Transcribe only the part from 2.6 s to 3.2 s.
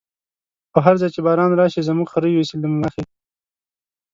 له مخی